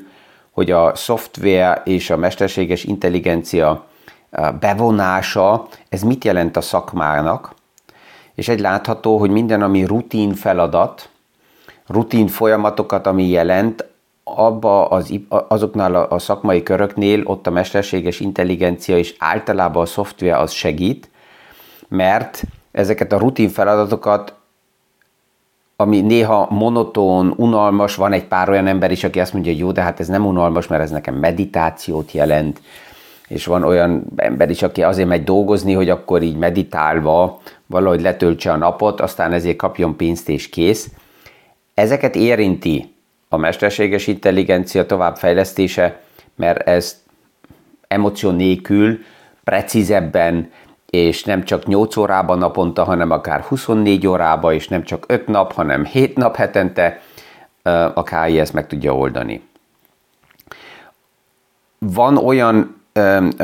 hogy 0.52 0.72
a 0.72 0.96
szoftver 0.96 1.82
és 1.86 2.10
a 2.10 2.18
mesterséges 2.18 2.84
intelligencia 2.84 3.86
bevonása, 4.60 5.68
ez 5.90 6.02
mit 6.02 6.24
jelent 6.24 6.58
a 6.58 6.62
szakmának, 6.62 7.54
és 8.36 8.48
egy 8.48 8.60
látható, 8.60 9.18
hogy 9.18 9.30
minden, 9.30 9.62
ami 9.62 9.86
rutin 9.86 10.34
feladat, 10.34 11.10
rutin 11.88 12.28
folyamatokat, 12.28 13.08
ami 13.08 13.28
jelent, 13.28 13.86
abba 14.24 14.88
az, 14.88 15.20
azoknál 15.30 15.96
a, 15.96 16.20
szakmai 16.20 16.64
köröknél 16.64 17.22
ott 17.26 17.48
a 17.48 17.52
mesterséges 17.52 18.20
intelligencia 18.20 18.98
és 18.98 19.16
általában 19.18 19.82
a 19.82 19.86
szoftver 19.86 20.40
az 20.40 20.52
segít, 20.52 21.10
mert 21.88 22.44
ezeket 22.72 23.12
a 23.12 23.18
rutin 23.18 23.50
feladatokat, 23.50 24.34
ami 25.76 26.02
néha 26.02 26.48
monoton, 26.50 27.34
unalmas, 27.38 27.96
van 27.96 28.14
egy 28.14 28.26
pár 28.26 28.50
olyan 28.50 28.68
ember 28.68 28.92
is, 28.92 29.04
aki 29.04 29.20
azt 29.20 29.34
mondja, 29.34 29.52
hogy 29.52 29.62
jó, 29.62 29.72
de 29.72 29.82
hát 29.82 30.00
ez 30.00 30.08
nem 30.08 30.26
unalmas, 30.26 30.68
mert 30.68 30.82
ez 30.82 30.92
nekem 30.92 31.16
meditációt 31.16 32.12
jelent, 32.12 32.62
és 33.28 33.46
van 33.46 33.64
olyan 33.64 34.04
ember 34.16 34.50
is, 34.50 34.64
aki 34.64 34.84
azért 34.84 35.08
megy 35.08 35.24
dolgozni, 35.24 35.74
hogy 35.74 35.90
akkor 35.90 36.22
így 36.22 36.38
meditálva 36.38 37.42
valahogy 37.74 38.02
letöltse 38.02 38.52
a 38.52 38.58
napot, 38.58 39.02
aztán 39.02 39.32
ezért 39.32 39.58
kapjon 39.58 39.96
pénzt 39.96 40.30
és 40.30 40.50
kész. 40.50 40.90
Ezeket 41.74 42.16
érinti 42.16 42.96
a 43.30 43.38
mesterséges 43.38 44.08
intelligencia 44.08 44.86
továbbfejlesztése, 44.86 46.02
mert 46.36 46.68
ez 46.68 47.02
emoció 47.88 48.32
nélkül, 48.32 49.00
precízebben, 49.44 50.52
és 50.90 51.24
nem 51.24 51.44
csak 51.44 51.66
8 51.66 51.98
órában 51.98 52.38
naponta, 52.38 52.84
hanem 52.84 53.12
akár 53.12 53.42
24 53.42 54.08
órában, 54.08 54.54
és 54.54 54.68
nem 54.68 54.84
csak 54.84 55.06
5 55.08 55.28
nap, 55.28 55.54
hanem 55.54 55.86
7 55.86 56.18
nap 56.18 56.36
hetente 56.36 57.02
a 57.94 58.04
KI 58.04 58.40
ezt 58.40 58.54
meg 58.54 58.68
tudja 58.68 58.96
oldani. 58.96 59.42
Van 61.80 62.18
olyan 62.18 62.83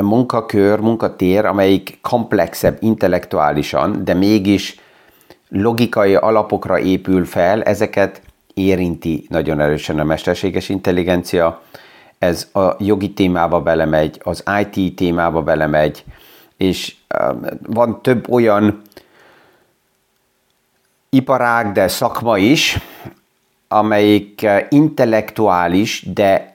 munkakör, 0.00 0.80
munkatér, 0.80 1.44
amelyik 1.44 1.98
komplexebb 2.02 2.76
intellektuálisan, 2.80 4.04
de 4.04 4.14
mégis 4.14 4.80
logikai 5.48 6.14
alapokra 6.14 6.78
épül 6.78 7.24
fel, 7.24 7.62
ezeket 7.62 8.22
érinti 8.54 9.26
nagyon 9.28 9.60
erősen 9.60 9.98
a 9.98 10.04
mesterséges 10.04 10.68
intelligencia. 10.68 11.62
Ez 12.18 12.48
a 12.52 12.74
jogi 12.78 13.12
témába 13.12 13.60
belemegy, 13.60 14.20
az 14.24 14.44
IT 14.60 14.96
témába 14.96 15.42
belemegy, 15.42 16.04
és 16.56 16.94
van 17.66 18.02
több 18.02 18.30
olyan 18.30 18.82
iparág, 21.10 21.72
de 21.72 21.88
szakma 21.88 22.38
is, 22.38 22.78
amelyik 23.68 24.46
intellektuális, 24.68 26.02
de 26.14 26.49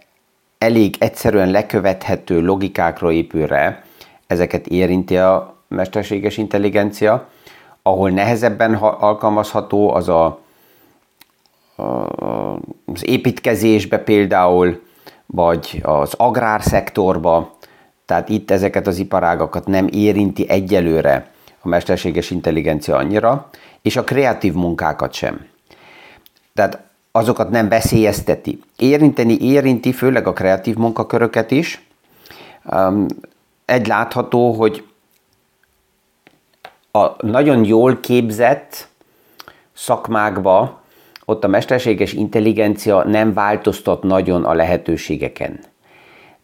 elég 0.65 0.95
egyszerűen 1.00 1.51
lekövethető 1.51 2.41
logikákra 2.41 3.12
épül 3.12 3.48
rá, 3.48 3.81
ezeket 4.27 4.67
érinti 4.67 5.17
a 5.17 5.55
mesterséges 5.67 6.38
intelligencia, 6.38 7.27
ahol 7.81 8.10
nehezebben 8.10 8.74
alkalmazható 8.75 9.93
az 9.93 10.10
a, 10.10 10.39
az 12.86 13.07
építkezésbe 13.07 13.98
például, 13.98 14.81
vagy 15.25 15.81
az 15.84 16.13
agrárszektorba, 16.17 17.57
tehát 18.05 18.29
itt 18.29 18.51
ezeket 18.51 18.88
az 18.88 18.98
iparágakat 18.98 19.67
nem 19.67 19.88
érinti 19.91 20.50
egyelőre 20.50 21.31
a 21.62 21.67
mesterséges 21.67 22.31
intelligencia 22.31 22.95
annyira, 22.95 23.50
és 23.81 23.95
a 23.98 24.03
kreatív 24.03 24.53
munkákat 24.53 25.13
sem. 25.13 25.45
Tehát 26.53 26.84
azokat 27.15 27.50
nem 27.50 27.69
veszélyezteti. 27.69 28.60
Érinteni 28.77 29.38
érinti 29.41 29.91
főleg 29.91 30.27
a 30.27 30.34
kreatív 30.34 30.75
munkaköröket 30.75 31.51
is. 31.51 31.88
Egy 33.65 33.88
látható, 33.88 34.51
hogy 34.51 34.84
a 36.91 37.25
nagyon 37.25 37.65
jól 37.65 38.00
képzett 38.00 38.88
szakmákba 39.74 40.81
ott 41.25 41.43
a 41.43 41.48
mesterséges 41.48 42.13
intelligencia 42.13 43.03
nem 43.03 43.34
változtat 43.34 44.03
nagyon 44.03 44.45
a 44.45 44.53
lehetőségeken. 44.53 45.60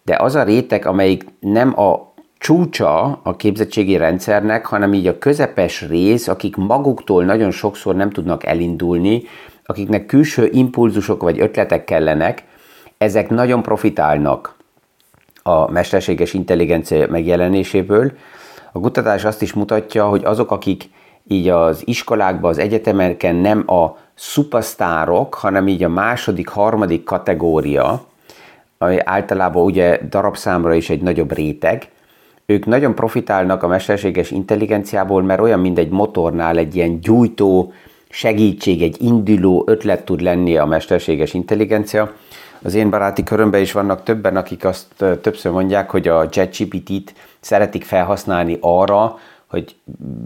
De 0.04 0.16
az 0.16 0.36
a 0.36 0.44
réteg, 0.44 0.86
amelyik 0.86 1.26
nem 1.40 1.80
a 1.80 2.14
csúcsa 2.38 3.20
a 3.24 3.36
képzettségi 3.36 3.98
rendszernek, 3.98 4.66
hanem 4.66 4.94
így 4.94 5.08
a 5.08 5.18
közepes 5.18 5.82
rész, 5.82 6.28
akik 6.28 6.56
maguktól 6.56 7.24
nagyon 7.24 7.52
sokszor 7.52 7.96
nem 7.96 8.10
tudnak 8.10 8.46
elindulni, 8.46 9.24
akiknek 9.66 10.06
külső 10.06 10.50
impulzusok 10.52 11.22
vagy 11.22 11.40
ötletek 11.40 11.84
kellenek, 11.84 12.44
ezek 12.98 13.30
nagyon 13.30 13.62
profitálnak 13.62 14.56
a 15.44 15.72
mesterséges 15.72 16.34
intelligencia 16.34 17.08
megjelenéséből. 17.10 18.12
A 18.72 18.80
kutatás 18.80 19.26
azt 19.26 19.42
is 19.42 19.54
mutatja, 19.54 20.08
hogy 20.08 20.24
azok, 20.24 20.52
akik 20.52 20.90
így 21.28 21.50
az 21.50 21.82
iskolákban, 21.86 22.50
az 22.50 22.58
egyetemeken 22.58 23.36
nem 23.36 23.64
a 23.68 23.98
szupasztárok, 24.14 25.34
hanem 25.34 25.68
így 25.68 25.84
a 25.84 25.90
második, 25.90 26.48
harmadik 26.48 27.04
kategória, 27.04 28.06
ami 28.78 28.98
általában 29.04 29.64
ugye 29.64 30.00
darabszámra 30.10 30.74
is 30.74 30.90
egy 30.90 31.02
nagyobb 31.02 31.34
réteg, 31.34 31.90
ők 32.46 32.66
nagyon 32.66 32.96
profitálnak 32.96 33.64
a 33.64 33.68
mesterséges 33.68 34.32
intelligenciából, 34.32 35.22
mert 35.22 35.42
olyan, 35.42 35.60
mint 35.60 35.78
egy 35.78 35.90
motornál 35.90 36.58
egy 36.58 36.76
ilyen 36.76 37.00
gyújtó, 37.00 37.74
segítség, 38.12 38.82
egy 38.82 39.02
induló 39.02 39.64
ötlet 39.68 40.06
tud 40.06 40.22
lenni 40.22 40.58
a 40.58 40.66
mesterséges 40.66 41.34
intelligencia. 41.34 42.14
Az 42.62 42.74
én 42.74 42.90
baráti 42.90 43.24
körömben 43.24 43.62
is 43.62 43.72
vannak 43.72 44.04
többen, 44.04 44.36
akik 44.36 44.66
azt 44.66 44.88
többször 45.22 45.52
mondják, 45.52 45.90
hogy 45.90 46.08
a 46.08 46.30
ChatGPT-t 46.30 47.14
szeretik 47.40 47.84
felhasználni 47.84 48.58
arra, 48.62 49.18
hogy 49.48 49.76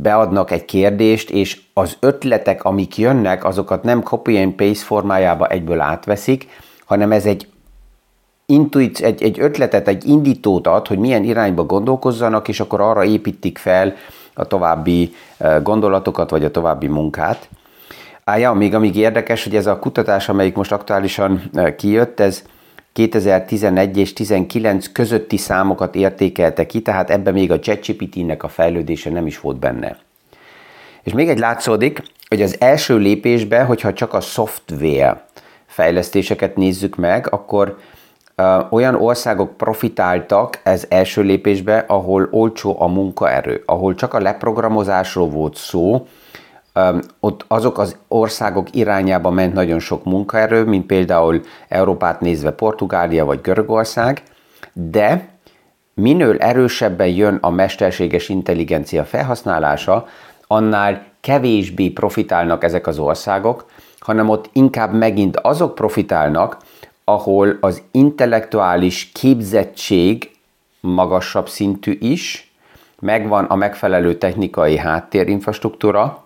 beadnak 0.01 0.51
egy 0.51 0.65
kérdést, 0.65 1.30
és 1.30 1.62
az 1.74 1.98
ötletek, 2.00 2.63
amik 2.63 2.98
jönnek, 2.98 3.46
azokat 3.46 3.84
nem 3.84 4.01
copy 4.01 4.38
and 4.38 4.54
paste 4.54 4.86
formájába 4.86 5.48
egyből 5.48 5.82
átveszik, 5.82 6.48
hanem 6.86 7.12
ez 7.12 7.25
egy 7.25 7.48
intuit, 8.46 9.00
egy, 9.00 9.24
egy 9.24 9.39
ötletet, 9.39 9.88
egy 9.88 10.08
indítót 10.08 10.68
ad, 10.68 10.88
hogy 10.88 10.98
milyen 10.98 11.24
irányba 11.24 11.63
gondolkozzanak, 11.63 12.48
és 12.48 12.60
akkor 12.60 12.82
arra 12.82 13.04
építik 13.04 13.58
fel 13.58 13.94
a 14.34 14.46
további 14.46 15.13
gondolatokat, 15.63 16.30
vagy 16.30 16.44
a 16.44 16.51
további 16.51 16.88
munkát. 16.88 17.50
Á, 18.27 18.38
ja, 18.38 18.53
még 18.53 18.74
amíg 18.74 18.96
érdekes, 18.96 19.44
hogy 19.44 19.55
ez 19.55 19.65
a 19.65 19.79
kutatás, 19.79 20.29
amelyik 20.29 20.55
most 20.55 20.72
aktuálisan 20.72 21.50
e, 21.53 21.75
kijött, 21.75 22.20
ez 22.20 22.44
2011 22.94 23.98
és 23.98 24.13
19 24.13 24.91
közötti 24.91 25.38
számokat 25.38 25.96
értékelte 25.96 26.65
ki, 26.65 26.82
tehát 26.82 27.10
ebben 27.10 27.34
még 27.34 27.51
a 27.51 27.60
ChatGPT-nek 27.60 28.44
a 28.44 28.48
fejlődése 28.48 29.10
nem 29.10 29.27
is 29.27 29.39
volt 29.39 29.60
benne. 29.60 29.98
És 31.03 31.13
még 31.13 31.29
egy 31.29 31.39
látszódik, 31.39 32.01
hogy 32.27 32.41
az 32.41 32.55
első 32.60 32.98
lépésbe, 32.98 33.63
hogyha 33.63 33.94
csak 33.94 34.13
a 34.13 34.22
szoftver 34.22 35.24
fejlesztéseket 35.65 36.55
nézzük 36.55 36.96
meg, 36.96 37.27
akkor 37.34 37.77
uh, 38.38 38.74
olyan 38.74 38.96
országok 38.96 39.58
profitáltak 39.58 40.60
ez 40.63 40.86
első 40.89 41.22
lépésbe, 41.22 41.86
ahol 41.88 42.27
olcsó 42.32 42.82
a 42.82 42.88
munkaerő, 42.88 43.63
ahol 43.65 43.96
csak 43.96 44.13
a 44.13 44.20
leprogramozásról 44.20 45.29
volt 45.29 45.55
szó, 45.55 46.08
ott 47.20 47.46
azok 47.48 47.77
az 47.77 47.98
országok 48.08 48.75
irányába 48.75 49.29
ment 49.29 49.53
nagyon 49.53 49.79
sok 49.79 50.03
munkaerő, 50.03 50.63
mint 50.63 50.86
például 50.86 51.41
Európát 51.67 52.22
nézve 52.22 52.51
Portugália 52.51 53.25
vagy 53.25 53.41
Görögország, 53.41 54.24
de 54.74 55.27
minél 55.94 56.36
erősebben 56.38 57.08
jön 57.08 57.38
a 57.41 57.50
mesterséges 57.50 58.29
intelligencia 58.29 59.03
felhasználása, 59.03 60.08
annál 60.48 61.05
kevésbé 61.22 61.89
profitálnak 61.89 62.63
ezek 62.63 62.88
az 62.88 63.00
országok, 63.00 63.65
hanem 64.00 64.29
ott 64.29 64.50
inkább 64.53 64.94
megint 64.94 65.38
azok 65.38 65.75
profitálnak, 65.75 66.58
ahol 67.03 67.58
az 67.62 67.82
intellektuális 67.91 69.12
képzettség 69.13 70.32
magasabb 70.79 71.50
szintű 71.50 71.98
is, 72.00 72.53
megvan 73.00 73.46
a 73.46 73.55
megfelelő 73.55 74.17
technikai 74.17 74.77
háttérinfrastruktúra, 74.77 76.25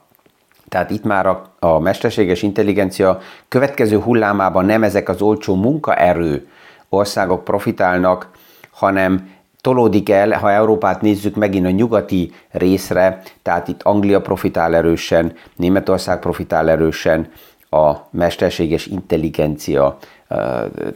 tehát 0.69 0.89
itt 0.89 1.03
már 1.03 1.25
a, 1.25 1.51
a 1.59 1.79
mesterséges 1.79 2.41
intelligencia 2.41 3.19
következő 3.47 3.99
hullámában 3.99 4.65
nem 4.65 4.83
ezek 4.83 5.09
az 5.09 5.21
olcsó 5.21 5.55
munkaerő 5.55 6.47
országok 6.89 7.43
profitálnak, 7.43 8.29
hanem 8.71 9.29
tolódik 9.61 10.09
el, 10.09 10.31
ha 10.31 10.51
Európát 10.51 11.01
nézzük 11.01 11.35
megint 11.35 11.65
a 11.65 11.69
nyugati 11.69 12.31
részre, 12.51 13.21
tehát 13.41 13.67
itt 13.67 13.83
Anglia 13.83 14.21
profitál 14.21 14.75
erősen, 14.75 15.33
Németország 15.55 16.19
profitál 16.19 16.69
erősen, 16.69 17.31
a 17.69 17.95
mesterséges 18.09 18.85
intelligencia 18.85 19.97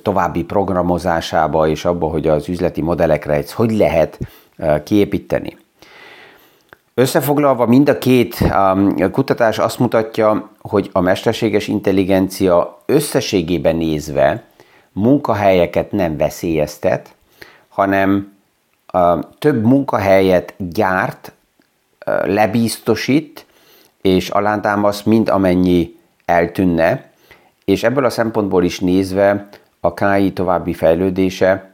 további 0.01 0.43
programozásába 0.43 1.67
és 1.67 1.85
abba, 1.85 2.07
hogy 2.07 2.27
az 2.27 2.49
üzleti 2.49 2.81
modellekre 2.81 3.33
ezt 3.33 3.51
hogy 3.51 3.71
lehet 3.71 4.19
kiépíteni. 4.83 5.57
Összefoglalva 6.95 7.65
mind 7.65 7.89
a 7.89 7.97
két 7.97 8.37
um, 8.41 9.11
kutatás 9.11 9.59
azt 9.59 9.79
mutatja, 9.79 10.49
hogy 10.61 10.89
a 10.91 11.01
mesterséges 11.01 11.67
intelligencia 11.67 12.81
összességében 12.85 13.75
nézve 13.75 14.43
munkahelyeket 14.91 15.91
nem 15.91 16.17
veszélyeztet, 16.17 17.15
hanem 17.67 18.33
több 19.39 19.63
munkahelyet 19.63 20.53
gyárt, 20.57 21.31
lebiztosít, 22.23 23.45
és 24.01 24.29
alátámaszt, 24.29 25.05
mint 25.05 25.29
amennyi 25.29 25.95
eltűnne, 26.25 27.11
és 27.65 27.83
ebből 27.83 28.05
a 28.05 28.09
szempontból 28.09 28.63
is 28.63 28.79
nézve 28.79 29.47
a 29.79 29.93
KI 29.93 30.33
további 30.33 30.73
fejlődése 30.73 31.72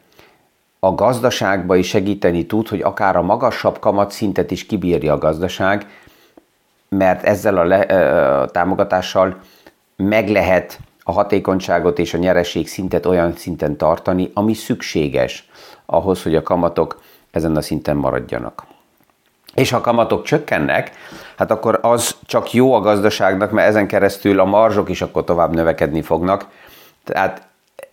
a 0.80 0.96
gazdaságba 0.96 1.76
is 1.76 1.88
segíteni 1.88 2.46
tud, 2.46 2.68
hogy 2.68 2.82
akár 2.82 3.16
a 3.16 3.22
magasabb 3.22 3.80
kamatszintet 3.80 4.52
is 4.52 4.66
kibírja 4.66 5.14
a 5.14 5.18
gazdaság, 5.18 5.86
mert 6.90 7.24
ezzel 7.24 7.58
a, 7.58 7.64
le, 7.64 7.80
a 8.42 8.50
támogatással 8.50 9.40
meg 9.96 10.30
lehet 10.30 10.80
a 11.04 11.12
hatékonyságot 11.12 12.00
és 12.00 12.14
a 12.14 12.18
nyereség 12.18 12.68
szintet 12.68 13.06
olyan 13.06 13.36
szinten 13.36 13.78
tartani, 13.78 14.32
ami 14.34 14.54
szükséges 14.54 15.50
ahhoz, 15.86 16.24
hogy 16.24 16.36
a 16.36 16.44
kamatok 16.44 17.02
ezen 17.32 17.56
a 17.56 17.62
szinten 17.62 17.96
maradjanak. 17.96 18.66
És 19.54 19.70
ha 19.70 19.78
a 19.78 19.82
kamatok 19.82 20.24
csökkennek, 20.24 20.92
hát 21.38 21.52
akkor 21.52 21.80
az 21.82 22.16
csak 22.26 22.54
jó 22.54 22.74
a 22.74 22.80
gazdaságnak, 22.80 23.52
mert 23.52 23.68
ezen 23.68 23.88
keresztül 23.88 24.40
a 24.40 24.46
marzsok 24.46 24.90
is 24.90 25.02
akkor 25.02 25.24
tovább 25.24 25.54
növekedni 25.54 26.02
fognak. 26.02 26.48
Tehát 27.04 27.48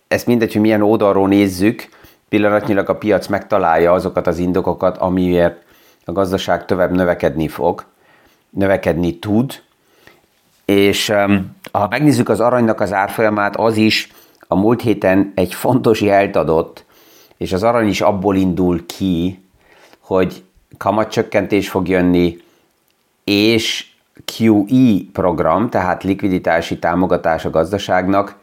ezt 0.07 0.27
mindegy, 0.27 0.51
hogy 0.51 0.61
milyen 0.61 0.81
oldalról 0.81 1.27
nézzük, 1.27 1.89
pillanatnyilag 2.29 2.89
a 2.89 2.95
piac 2.95 3.27
megtalálja 3.27 3.91
azokat 3.91 4.27
az 4.27 4.37
indokokat, 4.37 4.97
amiért 4.97 5.63
a 6.05 6.11
gazdaság 6.11 6.65
tovább 6.65 6.91
növekedni 6.91 7.47
fog, 7.47 7.85
növekedni 8.49 9.19
tud, 9.19 9.61
és 10.65 11.13
ha 11.71 11.87
megnézzük 11.89 12.29
az 12.29 12.39
aranynak 12.39 12.79
az 12.79 12.93
árfolyamát, 12.93 13.55
az 13.55 13.77
is 13.77 14.11
a 14.47 14.55
múlt 14.55 14.81
héten 14.81 15.31
egy 15.35 15.53
fontos 15.53 16.01
jelt 16.01 16.35
adott, 16.35 16.85
és 17.37 17.53
az 17.53 17.63
arany 17.63 17.87
is 17.87 18.01
abból 18.01 18.35
indul 18.35 18.85
ki, 18.85 19.43
hogy 19.99 20.43
kamatcsökkentés 20.77 21.69
fog 21.69 21.87
jönni, 21.87 22.37
és 23.23 23.87
QE 24.37 24.97
program, 25.11 25.69
tehát 25.69 26.03
likviditási 26.03 26.79
támogatás 26.79 27.45
a 27.45 27.49
gazdaságnak. 27.49 28.35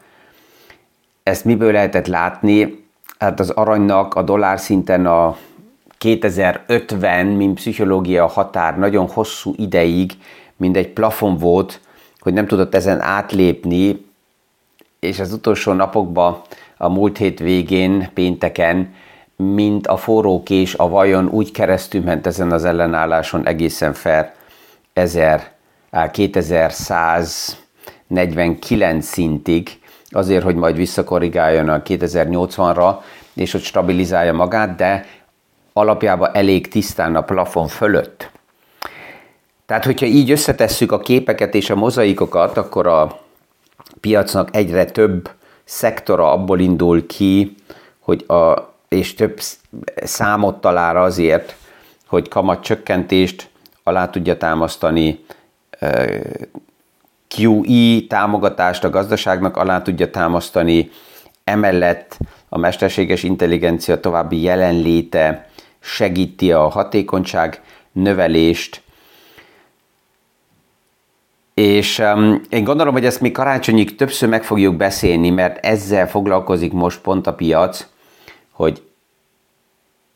Ezt 1.23 1.45
miből 1.45 1.71
lehetett 1.71 2.07
látni? 2.07 2.84
Hát 3.19 3.39
az 3.39 3.49
aranynak 3.49 4.15
a 4.15 4.21
dollár 4.21 4.59
szinten 4.59 5.05
a 5.05 5.37
2050, 5.97 7.25
mint 7.25 7.55
pszichológia 7.55 8.27
határ 8.27 8.77
nagyon 8.77 9.07
hosszú 9.07 9.53
ideig, 9.57 10.11
mint 10.57 10.77
egy 10.77 10.89
plafon 10.89 11.37
volt, 11.37 11.81
hogy 12.19 12.33
nem 12.33 12.47
tudott 12.47 12.75
ezen 12.75 13.01
átlépni, 13.01 14.05
és 14.99 15.19
az 15.19 15.33
utolsó 15.33 15.73
napokban, 15.73 16.41
a 16.77 16.89
múlt 16.89 17.17
hét 17.17 17.39
végén, 17.39 18.09
pénteken, 18.13 18.93
mint 19.35 19.87
a 19.87 19.97
forró 19.97 20.43
kés 20.43 20.75
a 20.75 20.89
vajon 20.89 21.27
úgy 21.27 21.51
keresztül 21.51 22.01
ment 22.01 22.27
ezen 22.27 22.51
az 22.51 22.65
ellenálláson 22.65 23.47
egészen 23.47 23.93
fel 23.93 24.33
1000, 24.93 25.51
2149 26.11 29.05
szintig, 29.05 29.79
azért, 30.09 30.43
hogy 30.43 30.55
majd 30.55 30.75
visszakorrigáljon 30.75 31.69
a 31.69 31.81
2080-ra, 31.81 32.95
és 33.33 33.51
hogy 33.51 33.63
stabilizálja 33.63 34.33
magát, 34.33 34.75
de 34.75 35.05
alapjában 35.73 36.29
elég 36.33 36.67
tisztán 36.67 37.15
a 37.15 37.21
plafon 37.21 37.67
fölött. 37.67 38.29
Tehát, 39.65 39.85
hogyha 39.85 40.05
így 40.05 40.31
összetesszük 40.31 40.91
a 40.91 40.99
képeket 40.99 41.53
és 41.53 41.69
a 41.69 41.75
mozaikokat, 41.75 42.57
akkor 42.57 42.87
a 42.87 43.19
piacnak 43.99 44.55
egyre 44.55 44.85
több 44.85 45.29
szektora 45.63 46.31
abból 46.31 46.59
indul 46.59 47.05
ki, 47.07 47.55
hogy 47.99 48.23
a, 48.27 48.73
és 48.87 49.13
több 49.13 49.39
számot 49.95 50.61
talál 50.61 50.97
azért, 50.97 51.55
hogy 52.07 52.27
kamat 52.27 52.63
csökkentést 52.63 53.49
alá 53.83 54.09
tudja 54.09 54.37
támasztani, 54.37 55.25
QE 57.37 58.07
támogatást 58.07 58.83
a 58.83 58.89
gazdaságnak 58.89 59.57
alá 59.57 59.81
tudja 59.81 60.09
támasztani, 60.09 60.89
emellett 61.43 62.17
a 62.49 62.57
mesterséges 62.57 63.23
intelligencia 63.23 63.99
további 63.99 64.41
jelenléte 64.41 65.49
segíti 65.79 66.51
a 66.51 66.67
hatékonyság 66.67 67.61
növelést, 67.91 68.83
és 71.55 71.99
um, 71.99 72.41
én 72.49 72.63
gondolom, 72.63 72.93
hogy 72.93 73.05
ezt 73.05 73.21
mi 73.21 73.31
karácsonyig 73.31 73.95
többször 73.95 74.29
meg 74.29 74.43
fogjuk 74.43 74.75
beszélni, 74.75 75.29
mert 75.29 75.65
ezzel 75.65 76.07
foglalkozik 76.07 76.71
most 76.71 77.01
pont 77.01 77.27
a 77.27 77.33
piac, 77.33 77.87
hogy 78.51 78.83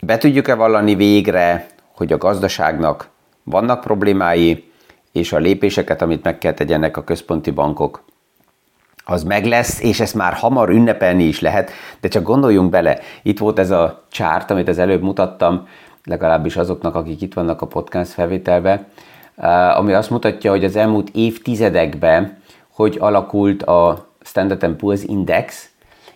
be 0.02 0.18
tudjuk-e 0.18 0.54
vallani 0.54 0.94
végre, 0.94 1.66
hogy 1.94 2.12
a 2.12 2.18
gazdaságnak 2.18 3.08
vannak 3.42 3.80
problémái, 3.80 4.69
és 5.12 5.32
a 5.32 5.38
lépéseket, 5.38 6.02
amit 6.02 6.24
meg 6.24 6.38
kell 6.38 6.52
tegyenek 6.52 6.96
a 6.96 7.04
központi 7.04 7.50
bankok, 7.50 8.04
az 9.04 9.22
meg 9.22 9.44
lesz, 9.44 9.80
és 9.80 10.00
ezt 10.00 10.14
már 10.14 10.32
hamar 10.32 10.68
ünnepelni 10.68 11.24
is 11.24 11.40
lehet, 11.40 11.70
de 12.00 12.08
csak 12.08 12.22
gondoljunk 12.22 12.70
bele, 12.70 12.98
itt 13.22 13.38
volt 13.38 13.58
ez 13.58 13.70
a 13.70 14.04
csárt, 14.10 14.50
amit 14.50 14.68
az 14.68 14.78
előbb 14.78 15.02
mutattam, 15.02 15.68
legalábbis 16.04 16.56
azoknak, 16.56 16.94
akik 16.94 17.20
itt 17.20 17.34
vannak 17.34 17.62
a 17.62 17.66
podcast 17.66 18.10
felvételben, 18.10 18.86
eh, 19.36 19.78
ami 19.78 19.92
azt 19.92 20.10
mutatja, 20.10 20.50
hogy 20.50 20.64
az 20.64 20.76
elmúlt 20.76 21.10
évtizedekben 21.12 22.38
hogy 22.80 22.96
alakult 23.00 23.62
a 23.62 24.08
Standard 24.22 24.76
Poor's 24.78 25.02
Index, 25.06 25.70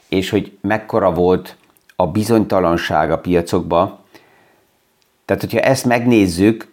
és 0.09 0.31
hogy 0.31 0.59
mekkora 0.61 1.13
volt 1.13 1.57
a 1.97 2.07
bizonytalanság 2.07 3.11
a 3.11 3.19
piacokba. 3.19 4.01
Tehát, 5.25 5.43
hogyha 5.43 5.61
ezt 5.61 5.85
megnézzük, 5.85 6.73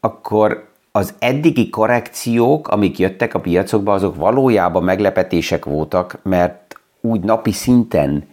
akkor 0.00 0.68
az 0.96 1.14
eddigi 1.18 1.70
korrekciók, 1.70 2.68
amik 2.68 2.98
jöttek 2.98 3.34
a 3.34 3.40
piacokba, 3.40 3.92
azok 3.92 4.16
valójában 4.16 4.82
meglepetések 4.82 5.64
voltak, 5.64 6.18
mert 6.22 6.80
úgy 7.00 7.20
napi 7.20 7.52
szinten 7.52 8.28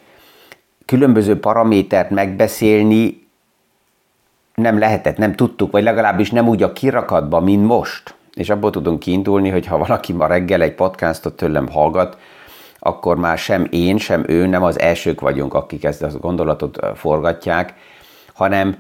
különböző 0.85 1.39
paramétert 1.39 2.09
megbeszélni 2.09 3.27
nem 4.55 4.79
lehetett, 4.79 5.17
nem 5.17 5.35
tudtuk, 5.35 5.71
vagy 5.71 5.83
legalábbis 5.83 6.31
nem 6.31 6.47
úgy 6.47 6.63
a 6.63 6.73
kirakatban, 6.73 7.43
mint 7.43 7.65
most. 7.65 8.15
És 8.33 8.49
abból 8.49 8.71
tudunk 8.71 8.99
kiindulni, 8.99 9.49
hogy 9.49 9.65
ha 9.65 9.77
valaki 9.77 10.13
ma 10.13 10.27
reggel 10.27 10.61
egy 10.61 10.75
podcastot 10.75 11.35
tőlem 11.35 11.67
hallgat, 11.67 12.17
akkor 12.79 13.17
már 13.17 13.37
sem 13.37 13.67
én, 13.69 13.97
sem 13.97 14.23
ő 14.27 14.45
nem 14.45 14.63
az 14.63 14.79
elsők 14.79 15.21
vagyunk, 15.21 15.53
akik 15.53 15.83
ezt 15.83 16.03
a 16.03 16.17
gondolatot 16.19 16.79
forgatják, 16.95 17.73
hanem 18.33 18.75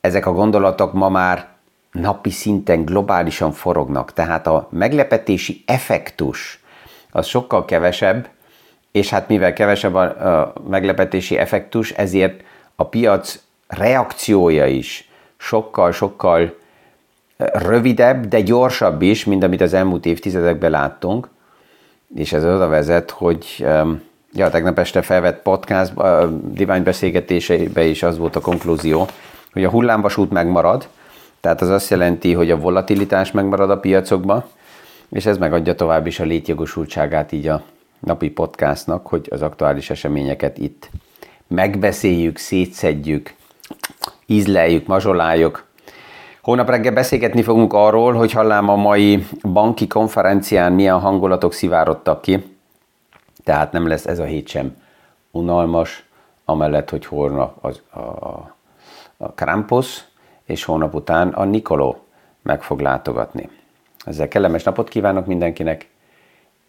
ezek 0.00 0.26
a 0.26 0.32
gondolatok 0.32 0.92
ma 0.92 1.08
már 1.08 1.57
napi 1.92 2.30
szinten 2.30 2.84
globálisan 2.84 3.52
forognak. 3.52 4.12
Tehát 4.12 4.46
a 4.46 4.68
meglepetési 4.70 5.62
effektus 5.66 6.62
az 7.10 7.26
sokkal 7.26 7.64
kevesebb, 7.64 8.28
és 8.92 9.10
hát 9.10 9.28
mivel 9.28 9.52
kevesebb 9.52 9.94
a, 9.94 10.52
meglepetési 10.68 11.36
effektus, 11.36 11.90
ezért 11.90 12.42
a 12.76 12.84
piac 12.84 13.38
reakciója 13.66 14.66
is 14.66 15.08
sokkal-sokkal 15.36 16.56
rövidebb, 17.36 18.26
de 18.26 18.40
gyorsabb 18.40 19.02
is, 19.02 19.24
mint 19.24 19.42
amit 19.42 19.60
az 19.60 19.74
elmúlt 19.74 20.06
évtizedekben 20.06 20.70
láttunk 20.70 21.28
és 22.14 22.32
ez 22.32 22.44
oda 22.44 22.68
vezet, 22.68 23.10
hogy 23.10 23.66
ja, 24.32 24.50
tegnap 24.50 24.78
este 24.78 25.02
felvett 25.02 25.42
podcast, 25.42 25.92
divány 26.52 26.82
beszélgetéseibe 26.82 27.84
is 27.84 28.02
az 28.02 28.18
volt 28.18 28.36
a 28.36 28.40
konklúzió, 28.40 29.06
hogy 29.52 29.64
a 29.64 29.70
hullámvasút 29.70 30.30
megmarad, 30.30 30.88
tehát 31.40 31.60
az 31.60 31.68
azt 31.68 31.90
jelenti, 31.90 32.32
hogy 32.32 32.50
a 32.50 32.58
volatilitás 32.58 33.30
megmarad 33.30 33.70
a 33.70 33.78
piacokban, 33.78 34.44
és 35.10 35.26
ez 35.26 35.38
megadja 35.38 35.74
tovább 35.74 36.06
is 36.06 36.20
a 36.20 36.24
létjogosultságát 36.24 37.32
így 37.32 37.48
a 37.48 37.62
napi 38.00 38.30
podcastnak, 38.30 39.06
hogy 39.06 39.28
az 39.30 39.42
aktuális 39.42 39.90
eseményeket 39.90 40.58
itt 40.58 40.90
megbeszéljük, 41.46 42.36
szétszedjük, 42.36 43.34
ízleljük, 44.26 44.86
mazsoláljuk, 44.86 45.66
Hónap 46.48 46.68
reggel 46.68 46.92
beszélgetni 46.92 47.42
fogunk 47.42 47.72
arról, 47.72 48.12
hogy 48.12 48.32
hallám 48.32 48.68
a 48.68 48.76
mai 48.76 49.26
banki 49.42 49.86
konferencián 49.86 50.72
milyen 50.72 51.00
hangulatok 51.00 51.52
szivárodtak 51.52 52.20
ki. 52.20 52.56
Tehát 53.44 53.72
nem 53.72 53.86
lesz 53.86 54.06
ez 54.06 54.18
a 54.18 54.24
hét 54.24 54.48
sem 54.48 54.76
unalmas, 55.30 56.04
amellett, 56.44 56.90
hogy 56.90 57.06
holnap 57.06 57.64
az, 57.64 57.82
a, 57.90 57.98
a 59.16 59.32
Krampus, 59.34 60.04
és 60.48 60.64
hónap 60.64 60.94
után 60.94 61.28
a 61.28 61.44
Nikoló 61.44 62.04
meg 62.42 62.62
fog 62.62 62.80
látogatni. 62.80 63.48
Ezzel 64.04 64.28
kellemes 64.28 64.62
napot 64.62 64.88
kívánok 64.88 65.26
mindenkinek, 65.26 65.88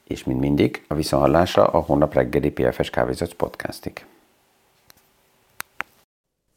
és 0.07 0.23
mint 0.23 0.39
mindig 0.39 0.83
a 0.87 0.93
viszonhallásra 0.93 1.67
a 1.67 1.79
hónap 1.79 2.13
reggeli 2.13 2.51
PFS 2.51 2.89
Kávézat 2.89 3.33
podcastig. 3.33 4.05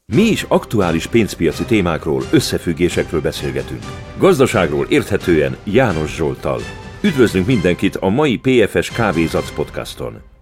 Mi 0.05 0.21
is 0.21 0.45
aktuális 0.47 1.07
pénzpiaci 1.07 1.65
témákról, 1.65 2.21
összefüggésekről 2.31 3.21
beszélgetünk. 3.21 3.83
Gazdaságról 4.17 4.85
érthetően 4.89 5.57
János 5.63 6.15
Zsoltal. 6.15 6.59
Üdvözlünk 7.01 7.45
mindenkit 7.45 7.95
a 7.95 8.09
mai 8.09 8.37
PFS 8.37 8.91
Kávézac 8.91 9.51
podcaston! 9.51 10.32